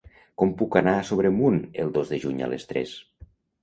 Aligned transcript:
Com 0.41 0.53
puc 0.61 0.77
anar 0.81 0.95
a 1.01 1.05
Sobremunt 1.11 1.61
el 1.87 1.95
dos 2.01 2.17
de 2.17 2.23
juny 2.27 2.43
a 2.49 2.53
les 2.57 2.71
tres? 2.75 3.01